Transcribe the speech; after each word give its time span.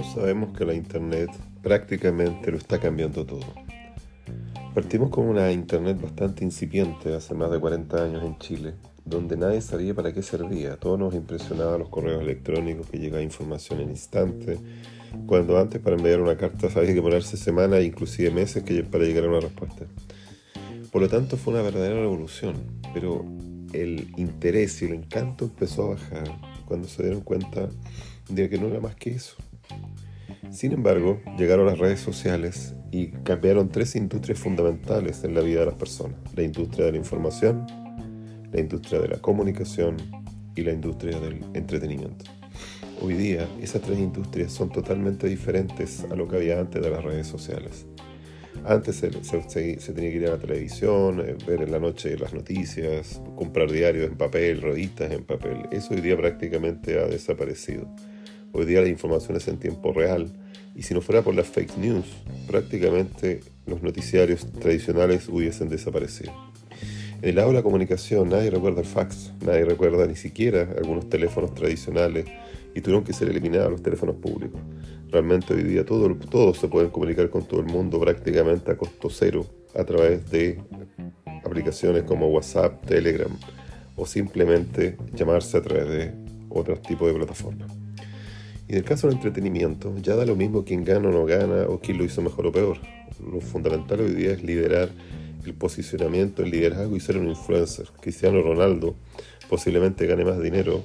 Todos 0.00 0.14
sabemos 0.14 0.56
que 0.56 0.64
la 0.64 0.72
Internet 0.72 1.28
prácticamente 1.62 2.50
lo 2.50 2.56
está 2.56 2.80
cambiando 2.80 3.26
todo. 3.26 3.44
Partimos 4.74 5.10
con 5.10 5.26
una 5.26 5.52
Internet 5.52 6.00
bastante 6.00 6.42
incipiente 6.42 7.14
hace 7.14 7.34
más 7.34 7.50
de 7.50 7.60
40 7.60 8.04
años 8.04 8.24
en 8.24 8.38
Chile, 8.38 8.72
donde 9.04 9.36
nadie 9.36 9.60
sabía 9.60 9.92
para 9.92 10.14
qué 10.14 10.22
servía. 10.22 10.78
Todos 10.78 10.98
nos 10.98 11.14
impresionaba 11.14 11.76
los 11.76 11.90
correos 11.90 12.22
electrónicos 12.22 12.86
que 12.86 12.98
llegaba 12.98 13.20
información 13.20 13.80
en 13.80 13.90
instante, 13.90 14.58
cuando 15.26 15.58
antes 15.58 15.82
para 15.82 15.96
enviar 15.96 16.22
una 16.22 16.38
carta 16.38 16.68
había 16.76 16.94
que 16.94 17.02
ponerse 17.02 17.36
semanas 17.36 17.84
inclusive 17.84 18.30
meses 18.30 18.64
para 18.90 19.04
llegar 19.04 19.24
a 19.24 19.28
una 19.28 19.40
respuesta. 19.40 19.84
Por 20.90 21.02
lo 21.02 21.10
tanto 21.10 21.36
fue 21.36 21.52
una 21.52 21.62
verdadera 21.62 22.00
revolución, 22.00 22.54
pero 22.94 23.22
el 23.74 24.14
interés 24.16 24.80
y 24.80 24.86
el 24.86 24.94
encanto 24.94 25.44
empezó 25.44 25.82
a 25.82 25.88
bajar 25.90 26.24
cuando 26.64 26.88
se 26.88 27.02
dieron 27.02 27.20
cuenta 27.20 27.68
de 28.30 28.48
que 28.48 28.56
no 28.56 28.68
era 28.68 28.80
más 28.80 28.94
que 28.94 29.10
eso. 29.10 29.36
Sin 30.50 30.72
embargo, 30.72 31.20
llegaron 31.38 31.66
las 31.66 31.78
redes 31.78 32.00
sociales 32.00 32.74
y 32.90 33.08
cambiaron 33.08 33.68
tres 33.68 33.94
industrias 33.94 34.38
fundamentales 34.38 35.22
en 35.24 35.34
la 35.34 35.40
vida 35.40 35.60
de 35.60 35.66
las 35.66 35.76
personas. 35.76 36.18
La 36.34 36.42
industria 36.42 36.86
de 36.86 36.92
la 36.92 36.98
información, 36.98 37.66
la 38.52 38.60
industria 38.60 39.00
de 39.00 39.08
la 39.08 39.18
comunicación 39.18 39.96
y 40.56 40.62
la 40.62 40.72
industria 40.72 41.20
del 41.20 41.44
entretenimiento. 41.54 42.24
Hoy 43.00 43.14
día 43.14 43.48
esas 43.62 43.80
tres 43.82 43.98
industrias 43.98 44.52
son 44.52 44.70
totalmente 44.70 45.28
diferentes 45.28 46.04
a 46.10 46.14
lo 46.14 46.28
que 46.28 46.36
había 46.36 46.60
antes 46.60 46.82
de 46.82 46.90
las 46.90 47.02
redes 47.02 47.26
sociales. 47.26 47.86
Antes 48.64 48.96
se, 48.96 49.08
tenía 49.08 50.10
que 50.10 50.16
ir 50.16 50.26
a 50.26 50.32
la 50.32 50.38
televisión, 50.38 51.20
eh, 51.20 51.36
ver 51.46 51.62
en 51.62 51.72
la 51.72 51.78
noche 51.78 52.18
las 52.18 52.34
noticias, 52.34 53.22
comprar 53.36 53.70
diarios 53.70 54.10
en 54.10 54.18
papel, 54.18 54.60
revistas 54.60 55.12
en 55.12 55.24
papel. 55.24 55.62
Eso 55.70 55.94
hoy 55.94 56.02
día 56.02 56.16
prácticamente 56.16 56.98
ha 56.98 57.06
desaparecido. 57.06 57.88
Hoy 58.52 58.64
día 58.64 58.80
la 58.80 58.88
información 58.88 59.36
es 59.36 59.46
en 59.46 59.58
tiempo 59.58 59.92
real 59.92 60.32
y 60.74 60.82
si 60.82 60.92
no 60.92 61.00
fuera 61.00 61.22
por 61.22 61.34
las 61.34 61.46
fake 61.46 61.76
news, 61.78 62.04
prácticamente 62.48 63.40
los 63.64 63.80
noticiarios 63.80 64.44
tradicionales 64.52 65.28
hubiesen 65.28 65.68
desaparecido. 65.68 66.32
En 67.22 67.28
el 67.28 67.36
lado 67.36 67.48
de 67.48 67.54
la 67.54 67.62
comunicación 67.62 68.28
nadie 68.28 68.50
recuerda 68.50 68.80
el 68.80 68.86
fax, 68.86 69.32
nadie 69.46 69.64
recuerda 69.64 70.04
ni 70.06 70.16
siquiera 70.16 70.68
algunos 70.76 71.08
teléfonos 71.08 71.54
tradicionales 71.54 72.26
y 72.74 72.80
tuvieron 72.80 73.04
que 73.04 73.12
ser 73.12 73.28
eliminados 73.28 73.70
los 73.70 73.82
teléfonos 73.82 74.16
públicos. 74.16 74.60
Realmente 75.10 75.54
hoy 75.54 75.62
día 75.62 75.84
todo, 75.84 76.12
todos 76.16 76.58
se 76.58 76.66
pueden 76.66 76.90
comunicar 76.90 77.30
con 77.30 77.44
todo 77.46 77.60
el 77.60 77.66
mundo 77.66 78.00
prácticamente 78.00 78.72
a 78.72 78.76
costo 78.76 79.10
cero 79.10 79.46
a 79.76 79.84
través 79.84 80.28
de 80.28 80.60
aplicaciones 81.44 82.02
como 82.02 82.28
WhatsApp, 82.28 82.84
Telegram 82.84 83.30
o 83.94 84.06
simplemente 84.06 84.96
llamarse 85.14 85.56
a 85.56 85.62
través 85.62 85.88
de 85.88 86.14
otros 86.48 86.82
tipos 86.82 87.06
de 87.06 87.14
plataformas. 87.14 87.79
Y 88.70 88.74
en 88.74 88.78
el 88.78 88.84
caso 88.84 89.08
del 89.08 89.16
entretenimiento, 89.16 89.92
ya 90.00 90.14
da 90.14 90.24
lo 90.24 90.36
mismo 90.36 90.64
quién 90.64 90.84
gana 90.84 91.08
o 91.08 91.10
no 91.10 91.26
gana 91.26 91.64
o 91.66 91.80
quién 91.80 91.98
lo 91.98 92.04
hizo 92.04 92.22
mejor 92.22 92.46
o 92.46 92.52
peor. 92.52 92.78
Lo 93.20 93.40
fundamental 93.40 93.98
hoy 93.98 94.14
día 94.14 94.30
es 94.30 94.44
liderar 94.44 94.90
el 95.44 95.54
posicionamiento, 95.54 96.44
el 96.44 96.52
liderazgo 96.52 96.94
y 96.94 97.00
ser 97.00 97.18
un 97.18 97.28
influencer. 97.28 97.88
Cristiano 98.00 98.40
Ronaldo 98.40 98.94
posiblemente 99.48 100.06
gane 100.06 100.24
más 100.24 100.40
dinero 100.40 100.84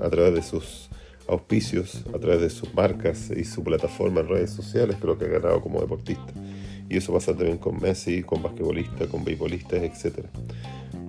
a 0.00 0.08
través 0.08 0.32
de 0.32 0.40
sus 0.40 0.88
auspicios, 1.28 2.06
a 2.14 2.18
través 2.18 2.40
de 2.40 2.48
sus 2.48 2.72
marcas 2.72 3.30
y 3.30 3.44
su 3.44 3.62
plataforma 3.62 4.22
en 4.22 4.28
redes 4.28 4.52
sociales 4.52 4.96
lo 5.02 5.18
que 5.18 5.26
ha 5.26 5.28
ganado 5.28 5.60
como 5.60 5.82
deportista. 5.82 6.32
Y 6.88 6.96
eso 6.96 7.12
pasa 7.12 7.36
también 7.36 7.58
con 7.58 7.78
Messi, 7.78 8.22
con 8.22 8.42
basquetbolistas, 8.42 9.08
con 9.08 9.26
beisbolistas, 9.26 9.82
etc. 9.82 10.24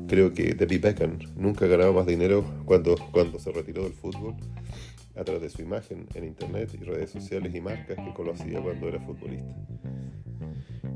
Creo 0.09 0.33
que 0.33 0.55
Debbie 0.55 0.79
Beckham 0.79 1.19
nunca 1.37 1.63
ha 1.63 1.67
ganado 1.69 1.93
más 1.93 2.05
dinero 2.05 2.43
cuando, 2.65 2.97
cuando 3.13 3.39
se 3.39 3.49
retiró 3.53 3.83
del 3.83 3.93
fútbol 3.93 4.35
a 5.17 5.23
través 5.23 5.41
de 5.41 5.49
su 5.49 5.61
imagen 5.61 6.07
en 6.13 6.23
internet 6.23 6.69
y 6.79 6.83
redes 6.83 7.11
sociales 7.11 7.53
y 7.53 7.61
marcas 7.61 7.97
que 7.97 8.13
conocía 8.13 8.61
cuando 8.61 8.87
era 8.87 8.99
futbolista. 8.99 9.55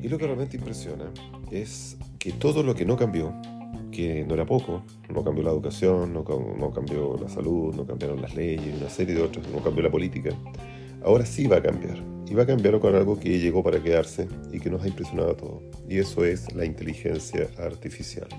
Y 0.02 0.10
lo 0.10 0.18
que 0.18 0.26
realmente 0.26 0.58
impresiona 0.58 1.12
es 1.52 1.98
que 2.18 2.32
todo 2.32 2.64
lo 2.64 2.74
que 2.74 2.86
no 2.86 2.98
cambió, 2.98 3.34
que 3.92 4.26
no 4.26 4.34
era 4.34 4.46
poco, 4.46 4.84
no 5.10 5.24
cambió 5.24 5.44
la 5.44 5.52
educación, 5.52 6.14
no, 6.14 6.24
no 6.24 6.72
cambió 6.72 7.18
la 7.22 7.30
salud, 7.30 7.76
no 7.76 7.86
cambiaron 7.86 8.22
las 8.22 8.36
leyes, 8.36 8.76
una 8.80 8.90
serie 8.90 9.16
de 9.16 9.22
otras, 9.22 9.48
no 9.50 9.60
cambió 9.62 9.84
la 9.84 9.92
política, 9.92 10.32
ahora 11.04 11.26
sí 11.26 11.48
va 11.48 11.58
a 11.58 11.62
cambiar. 11.62 11.98
Y 12.28 12.34
va 12.34 12.44
a 12.44 12.46
cambiar 12.46 12.80
con 12.80 12.96
algo 12.96 13.20
que 13.20 13.40
llegó 13.40 13.62
para 13.62 13.84
quedarse 13.84 14.26
y 14.54 14.60
que 14.62 14.70
nos 14.70 14.82
ha 14.84 14.88
impresionado 14.88 15.32
a 15.32 15.36
todos. 15.36 15.64
Y 15.90 15.98
eso 15.98 16.24
es 16.24 16.54
la 16.56 16.64
inteligencia 16.64 17.50
artificial. 17.58 18.30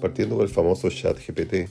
Partiendo 0.00 0.38
del 0.38 0.48
famoso 0.48 0.88
chat 0.90 1.18
GPT, 1.18 1.68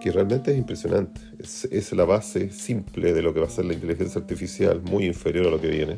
que 0.00 0.12
realmente 0.12 0.52
es 0.52 0.58
impresionante. 0.58 1.20
Es, 1.38 1.92
la 1.92 2.04
base 2.04 2.50
simple 2.50 3.12
de 3.12 3.22
lo 3.22 3.34
que 3.34 3.40
va 3.40 3.46
a 3.46 3.50
ser 3.50 3.64
la 3.64 3.74
inteligencia 3.74 4.20
artificial, 4.20 4.80
muy 4.82 5.06
inferior 5.06 5.46
a 5.46 5.50
lo 5.50 5.60
que 5.60 5.68
viene. 5.68 5.96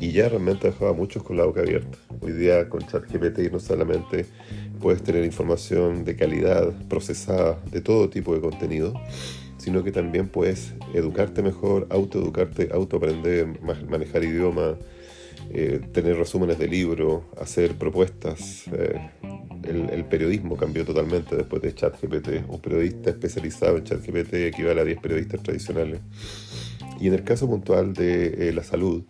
Y 0.00 0.12
ya 0.12 0.28
realmente 0.28 0.68
dejaba 0.68 0.90
a 0.90 0.94
muchos 0.94 1.22
con 1.22 1.36
la 1.36 1.44
boca 1.44 1.60
abierta. 1.60 1.98
Hoy 2.20 2.32
día 2.32 2.68
con 2.68 2.80
ChatGPT 2.80 3.52
no 3.52 3.60
solamente 3.60 4.26
puedes 4.80 5.02
tener 5.02 5.24
información 5.24 6.04
de 6.04 6.16
calidad 6.16 6.72
procesada 6.88 7.58
de 7.70 7.80
todo 7.80 8.08
tipo 8.10 8.34
de 8.34 8.40
contenido, 8.40 8.92
sino 9.56 9.84
que 9.84 9.92
también 9.92 10.28
puedes 10.28 10.74
educarte 10.92 11.42
mejor, 11.42 11.86
autoeducarte, 11.90 12.70
autoaprender, 12.72 13.60
manejar 13.88 14.24
idioma, 14.24 14.76
eh, 15.50 15.80
tener 15.92 16.16
resúmenes 16.16 16.58
de 16.58 16.68
libros, 16.68 17.22
hacer 17.40 17.76
propuestas. 17.76 18.64
Eh, 18.72 18.98
el, 19.66 20.04
periodismo 20.04 20.56
cambió 20.56 20.84
totalmente 20.84 21.36
después 21.36 21.62
de 21.62 21.74
ChatGPT. 21.74 22.48
Un 22.48 22.60
periodista 22.60 23.10
especializado 23.10 23.76
en 23.78 23.84
ChatGPT 23.84 24.34
equivale 24.34 24.80
a 24.80 24.84
10 24.84 25.00
periodistas 25.00 25.42
tradicionales. 25.42 26.00
Y 27.00 27.08
en 27.08 27.14
el 27.14 27.24
caso 27.24 27.48
puntual 27.48 27.92
de 27.92 28.48
eh, 28.48 28.52
la 28.52 28.62
salud, 28.62 29.04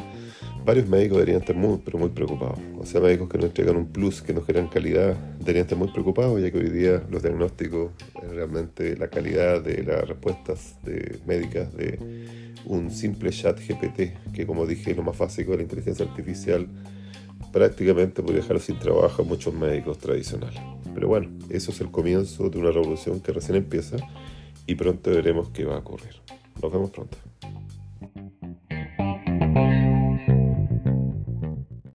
varios 0.65 0.89
médicos 0.89 1.19
deberían 1.19 1.41
estar 1.41 1.57
muy, 1.57 1.81
pero 1.85 1.99
muy 1.99 2.09
preocupados. 2.09 2.59
O 2.79 2.87
sea, 2.87 3.01
médicos 3.01 3.29
que 3.29 3.39
no 3.39 3.47
entregan 3.47 3.77
un 3.77 3.87
plus, 3.87 4.23
que 4.23 4.33
no 4.33 4.43
generan 4.43 4.69
calidad, 4.69 5.17
deberían 5.39 5.65
estar 5.65 5.79
muy 5.79 5.89
preocupados, 5.89 6.41
ya 6.41 6.51
que 6.51 6.59
hoy 6.59 6.71
día 6.71 7.03
los 7.11 7.23
diagnósticos, 7.23 7.93
realmente 8.31 8.97
la 8.97 9.09
calidad 9.09 9.63
de 9.63 9.83
las 9.83 10.09
respuestas 10.09 10.77
de 10.83 11.19
médicas 11.27 11.75
de 11.75 11.99
un 12.65 12.91
simple 12.91 13.31
chat 13.31 13.59
GPT, 13.61 14.33
que 14.33 14.47
como 14.47 14.67
dije 14.67 14.93
es 14.93 14.97
lo 14.97 15.03
más 15.03 15.19
básico 15.19 15.51
de 15.53 15.59
la 15.59 15.63
inteligencia 15.65 16.07
artificial, 16.07 16.67
prácticamente 17.55 18.21
podría 18.21 18.43
dejar 18.43 18.59
sin 18.59 18.81
trabajo 18.81 19.23
a 19.23 19.25
muchos 19.25 19.55
médicos 19.55 19.99
tradicionales. 19.99 20.61
Pero 20.93 21.07
bueno, 21.07 21.31
eso 21.51 21.71
es 21.71 21.81
el 21.81 21.89
comienzo 21.89 22.51
de 22.51 22.59
una 22.59 22.73
revolución 22.73 23.21
que 23.21 23.31
recién 23.31 23.57
empieza 23.57 23.97
y 24.67 24.75
pronto 24.75 25.13
veremos 25.13 25.51
qué 25.51 25.65
va 25.65 25.77
a 25.77 25.79
ocurrir. 25.79 26.17
Nos 26.61 26.73
vemos 26.73 26.91
pronto. 26.91 27.17